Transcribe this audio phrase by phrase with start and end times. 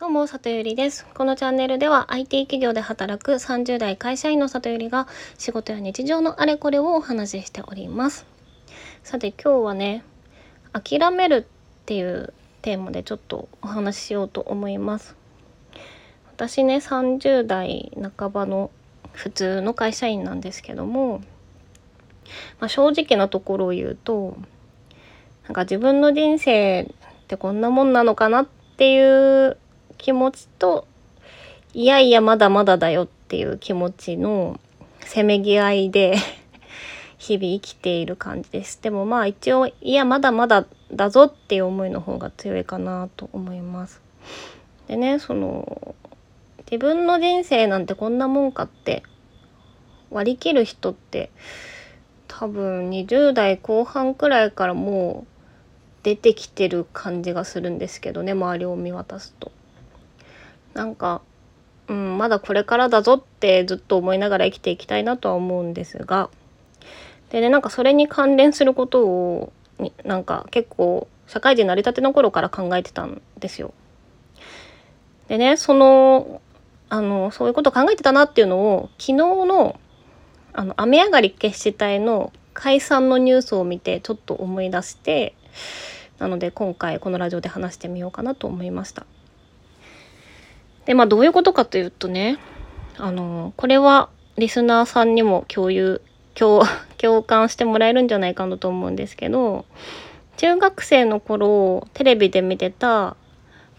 [0.00, 1.04] どうも、里ゆりです。
[1.12, 8.24] このチャンネルでは IT 企業で働く30代会社員の里ゆりが仕事や日常のあれこれをお話ししております。
[9.02, 10.04] さて今日はね、
[10.72, 12.32] 諦めるっていう
[12.62, 15.16] テーマでちょっとお話ししようと思います。
[16.28, 18.70] 私ね、30代半ばの
[19.14, 21.22] 普通の会社員なんですけども、
[22.60, 24.36] まあ、正直なところを言うと、
[25.42, 26.86] なんか自分の人生っ
[27.26, 28.46] てこんなもんなのかなっ
[28.76, 29.56] ていう
[29.98, 30.86] 気持ちと
[31.74, 34.58] いやいやまだまだだよっていう気持ちの
[35.00, 36.16] せめぎ合いで
[37.18, 38.80] 日々生きている感じです。
[38.80, 44.00] でもまあ一応いやまだまだだぞっていう思いの方が強いかなと思います。
[44.86, 45.94] でねその
[46.70, 49.02] 自分の人生なんてこんなもんかって
[50.10, 51.30] 割り切る人って
[52.28, 55.38] 多分20代後半くらいからもう
[56.02, 59.52] 出てきてる感じがするんですけどね周りを見渡すと。
[60.74, 61.22] なんか、
[61.88, 66.30] うん、まだこれからだぞってずっと思いながら生きていきたいなとは思うんですが
[67.30, 69.52] でねなんかそれに関連することを
[70.04, 73.74] なんか結構社会人成り立ての頃から考えてたんですよ。
[75.28, 76.40] でねその
[76.88, 79.78] あのそういうこと考えてたなっていうのを昨日の
[80.54, 85.34] あの雨上がり決死隊の解散のニュースを見てちょっと思い出して
[86.18, 89.06] なので今回このラジオで話してみようかなと思いました。
[90.88, 92.38] で、まあどういうことかというとね、
[92.96, 94.08] あの、これは
[94.38, 96.00] リスナーさんにも共有、
[96.34, 96.62] 共、
[96.96, 99.66] 共感してもらえるんじゃないかなと思うんですけど、
[100.38, 103.16] 中学生の頃、テレビで見てた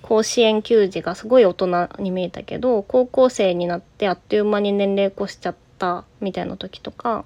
[0.03, 7.25] 甲子園球児がすごい大人に見えたけど、高校生になってあっという間に年齢越しちゃったみたいな時とか、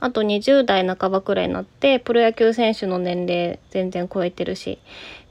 [0.00, 4.78] あと20代半ばくらいになってプロ野球選手の年齢全然超えてるし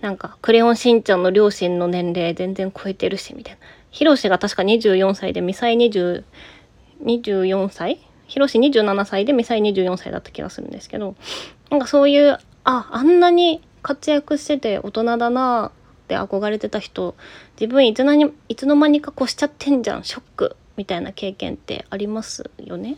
[0.01, 3.59] なんかクレヨンしんちゃんの両親の年齢全然超えてるしみたいな
[3.91, 6.23] ヒロシが確か24歳でミサイ20
[7.03, 7.99] 24歳？
[8.27, 11.15] ヒロシ27歳でミサイ24歳だった気がするんですけど
[11.71, 15.71] なんかそういうああんなに活躍してて大人だな
[16.03, 17.15] って憧れてた人
[17.59, 22.97] 自分いつのにいつの間にか越しちゃってんじゃんショックみたいな経験ってありますよね？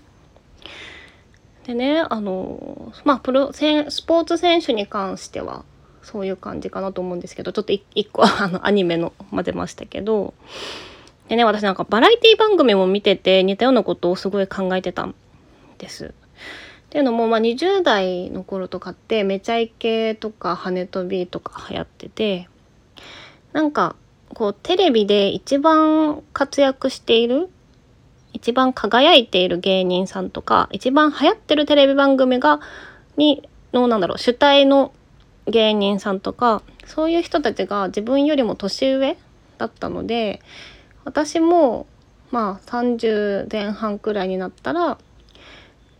[1.65, 3.61] でねあのまあプロス
[4.03, 5.63] ポーツ選手に関しては
[6.01, 10.33] そういう感じかなと思うんですけどちょっと一個あのアニメの混ぜましたけど
[11.29, 15.15] でね私なんかバラエティ番組も見てて似たようなことをすごい考えてたん
[15.77, 16.13] です。
[16.87, 22.49] っていうのも、まあ、20代の頃とかってめちゃイケとか跳飛びとか流行ってて
[23.53, 23.95] なんか
[24.33, 27.49] こうテレビで一番活躍している
[28.33, 32.59] 一番輝いている芸人さんとか一番流行ってるテレビ番組が
[33.17, 34.93] にのなんだろう主体の
[35.47, 39.17] 芸人さんとかそういう人たちが自分よりも年上
[39.57, 40.41] だったので
[41.03, 41.87] 私も
[42.31, 44.97] まあ30前半くらいになったら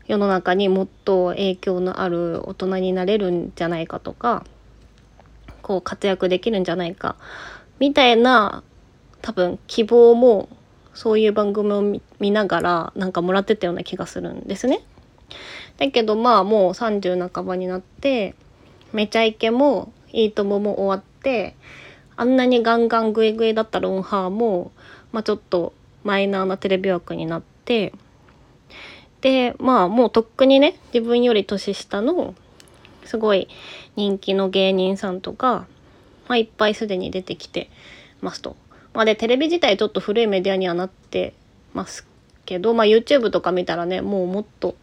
[0.08, 4.44] 世の中にもっと影響のある大人になれるんじゃないかとか
[5.62, 7.16] こう活躍できるんじゃないか
[7.80, 8.64] みたいな
[9.22, 10.50] 多分希望も
[10.94, 14.82] そういう番組を見ながらなんかもらってたような気がするんですね。
[15.78, 18.36] だけどまあもう30半ばになって
[18.94, 21.56] めちゃイケもいいともも終わって
[22.18, 24.72] あんなにガンガングイグイだったロンハーも、
[25.12, 27.94] まあ、ちょっとマイナーなテレビ枠になって
[29.22, 32.36] でまあもうとっくにね自分より年下の
[33.06, 33.48] すごい
[33.96, 35.68] 人気の芸人さんとか、
[36.28, 37.70] まあ、いっぱいすでに出てきて
[38.22, 38.56] ますと。
[38.94, 41.34] まあで、テレビ自体ちょっと古いメディアにはなって
[41.74, 42.06] ます
[42.46, 44.76] けど、まあ YouTube とか見たらね、もうもっと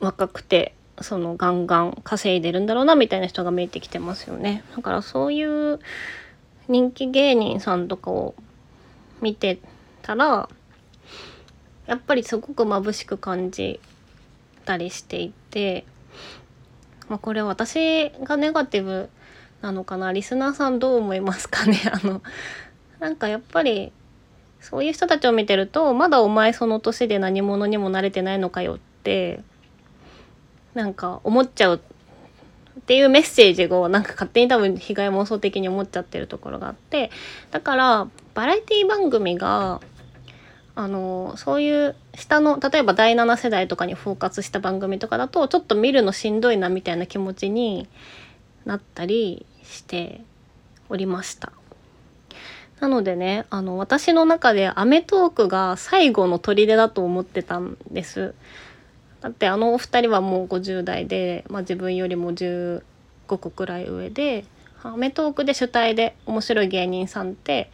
[0.00, 4.62] 若くて、そのガンガン稼いでるんだろうなみたいな人が見えてきてますよね。
[4.76, 5.80] だからそういう
[6.68, 8.34] 人気芸人さんとかを
[9.20, 9.58] 見て
[10.02, 10.48] たら、
[11.86, 13.80] やっぱりすごく眩しく感じ
[14.64, 15.84] たりしていて、
[17.08, 19.10] まあ、これ私がネガティブ
[19.60, 20.12] なのかな？
[20.12, 21.78] リスナーさんどう思いますかね？
[21.92, 22.22] あの
[23.02, 23.90] なんかやっぱり
[24.60, 29.42] そういう人たちを見てるとまだお前その年で何者にも慣れてないのかよって
[30.72, 31.80] なんか思っちゃう
[32.78, 37.10] っていうメッセージをなんか勝手に多分被害妄想的に思っちゃってるところがあって
[37.50, 39.80] だからバラエティ番組が
[40.76, 47.88] あのそういう下の例えば第7世代とかにフォーカスした番組とかだとちょっと見るのしんどいなみたいな気持ちに
[48.64, 50.20] なったりして
[50.88, 51.52] おりました。
[52.82, 58.34] なのでねあの私の中で『アメトーーク』が最後の砦だと思ってたんです。
[59.20, 62.82] だってあのお二人はもう50代で、まあ、自分よりも15
[63.28, 64.44] 個くらい上で
[64.82, 67.70] アメトーークで主体で面白い芸人さんって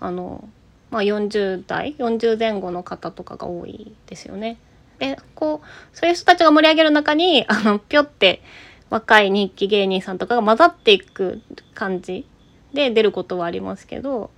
[0.00, 0.48] あの、
[0.90, 4.58] まあ、40代40前後の方とかが多いですよね。
[4.98, 8.42] でこうそういう人たちが盛り上げる中にあのぴょって
[8.90, 11.42] 若い日記芸人さんとかが混ざっていく
[11.74, 12.26] 感じ
[12.74, 14.32] で出ることはありますけど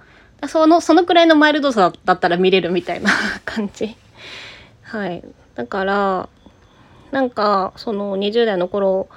[0.48, 3.10] そのそのくらいのマイルドさだったら見れるみたいな
[3.44, 3.96] 感じ。
[4.82, 5.22] はい、
[5.54, 6.28] だから
[7.10, 9.08] なんかその20代の頃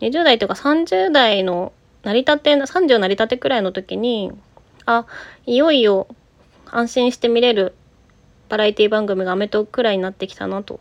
[0.00, 1.72] 20代というか30代の
[2.02, 4.32] 成り立て30成り立てくらいの時に
[4.86, 5.06] あ
[5.46, 6.06] いよいよ
[6.70, 7.74] 安心して見れる
[8.48, 10.80] バラエティ番組が『アメトーーク』くらいになってきたなと。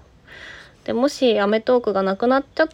[0.85, 2.67] でもし『アメトーク』がなくなっちゃっ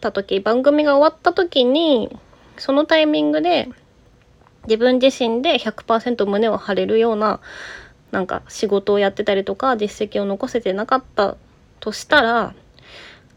[0.00, 2.16] た時番組が終わった時に
[2.56, 3.68] そのタイミングで
[4.64, 7.40] 自分自身で100%胸を張れるような
[8.10, 11.36] なんか仕事をやってたりとか実績を残せてなかった
[11.78, 12.54] としたら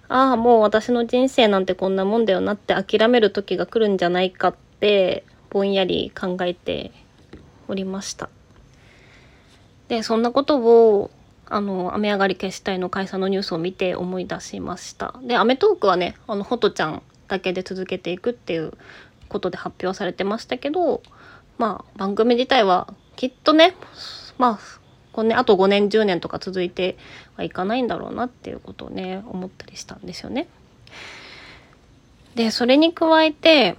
[0.10, 6.92] ああもう私の人生なんてこんなもんだよなって諦める時が来るんじゃないかってぼんやり考えて
[7.68, 8.30] おりました。
[9.88, 11.12] でそんなことを
[11.46, 15.14] あの雨上がり決死隊の解散のニュースを見て思い出しました。
[15.24, 18.74] で『アメトーーク』はねあのホトちゃんだけで続けていくっていう
[19.30, 21.02] ことで発表されてましたけど
[21.58, 23.76] まあ番組自体はきっとね
[24.38, 24.60] まあ
[25.14, 26.98] 5年あと5年10年とか続いて
[27.36, 30.48] はいかないんだろうなっていうことをね思ったりしたんですよね。
[32.36, 33.78] でそれに加えて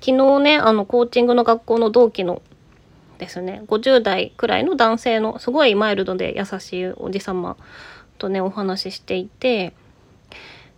[0.00, 2.42] 昨日ねあのコーチングの学校の同期の
[3.18, 7.56] ですね50代くらいの男性のすごいマイルドで優しいおじ様
[8.18, 9.74] とねお話ししていて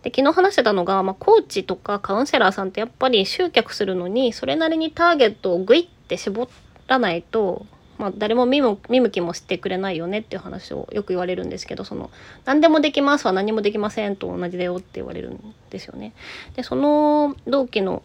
[0.03, 6.49] で昨日話してたのが、まあ、コーチとかカウンセラーさんってやっぱり集客するのにそれなりにターゲットをグイッて絞
[6.87, 7.65] らないと
[8.01, 8.77] まあ、誰も見向
[9.11, 12.09] きもしてくれないよねっていう話をよく言われるんですけどその
[12.45, 16.13] 何でもできますは何もできませんと同じだよって言われるんですよね。
[16.55, 18.01] でその同期の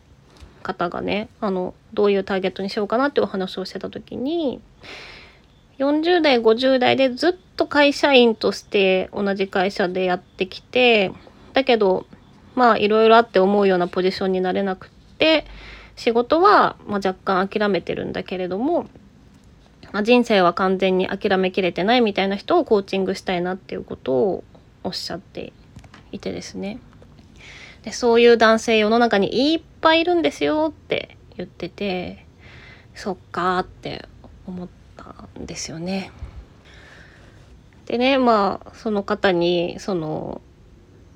[0.63, 4.61] 方がねあのどういうターゲットにしようかなってお話をしてた時に
[5.79, 11.11] 40代50代でずっと会社員として同じ会社でやってきて
[11.57, 12.05] だけど
[12.55, 15.47] まあいろいろあって思うようなポジションになれなくって
[15.97, 18.87] 仕事はま若干諦めてるんだけれども
[19.93, 24.45] ま、人生は完全に諦めきれてないみたいな人をコーチングしたいなっていうことを
[24.85, 25.55] おっしゃって
[26.13, 26.81] いてですね
[27.83, 32.27] でそういう男性世の中にいっぱいいるんですよって言ってて
[32.95, 34.07] そっかって
[34.47, 34.69] 思っ
[34.99, 36.11] たんですよね。
[37.87, 40.43] でねまあその方にその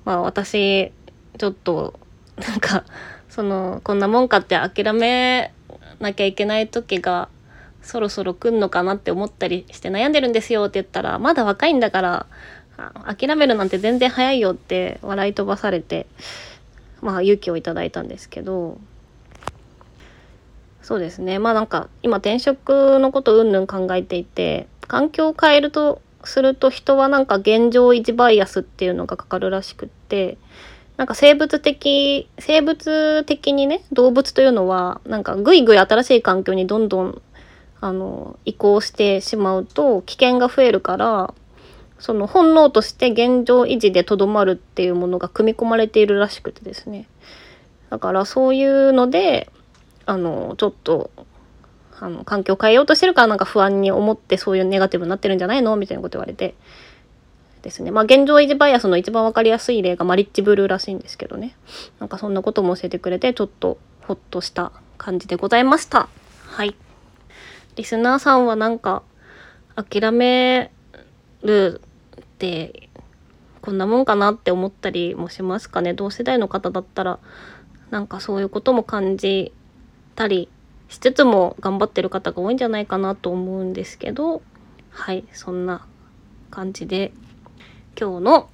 [0.05, 0.91] まあ私
[1.37, 1.99] ちょっと
[2.37, 2.83] なんか
[3.29, 5.53] そのこんなもんかって諦め
[5.99, 7.29] なきゃいけない時が
[7.81, 12.25] そろそろ来んのかなって思ったりして悩んでるんですよって言ったらまだ若いんだから
[13.05, 16.07] 諦めるなんて全然早いよって笑い飛ばされて
[17.01, 18.77] まあ勇気をいただいたんですけど
[20.81, 21.39] そうですね。
[21.39, 30.37] まあなんか今転職のことうんぬん考えていて環境を変えるとすると人はなんか現状維持バイアスっていうのがかかるらしくって
[30.97, 37.21] なんか生物的生物的にね動物というのはなんかぐいぐい新しい環境にどんどん
[37.79, 41.33] あの移行してしまうと危険が増えるから
[41.99, 47.07] その本能として現状維持でとどまるっていうものが組み込まれているらしくてですね。
[47.89, 49.51] だからそういうので
[50.05, 51.11] あのちょっと
[52.01, 56.55] あの環境変えようとしてるからなんか不安に思ってそういうネガティブになってるんじゃないのみたいなこと言われて。
[57.61, 57.91] ですね。
[57.91, 61.55] まあ現状維持バイアスの一番分かりやすい例がマリッジブルーらしいんですけどね。
[61.99, 66.09] なんかそんなことも教えてくれてちょっとほっとした感じでございました。
[66.47, 66.75] はい。
[67.75, 69.03] リスナーさんはなんか
[69.75, 70.71] 諦め
[71.43, 71.81] る
[72.19, 72.89] って
[73.61, 75.93] こんなもんかなって思ったりもしますかね。
[75.93, 77.19] 同世代の方だったら
[77.91, 79.53] なんかそういうことも感じ
[80.15, 80.49] たり
[80.91, 84.41] しつつも頑張ってる方が多いんじゃないかなと思うんですけど
[84.89, 85.87] はいそんな
[86.51, 87.13] 感じで
[87.99, 88.49] 今日の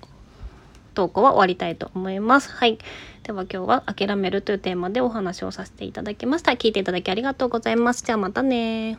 [0.93, 2.51] 投稿は終わりたいと思います。
[2.51, 2.79] はい。
[3.21, 6.53] では今日は諦めるというテーマでお話をさせていただきました。
[6.53, 8.03] 聞いていただきありがとうございます。
[8.03, 8.97] じゃあまたね